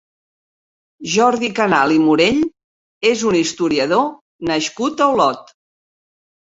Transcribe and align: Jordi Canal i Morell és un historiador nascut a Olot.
Jordi 1.15 1.49
Canal 1.59 1.93
i 1.97 2.01
Morell 2.07 2.41
és 3.13 3.29
un 3.35 3.41
historiador 3.45 4.11
nascut 4.53 5.09
a 5.11 5.15
Olot. 5.17 5.59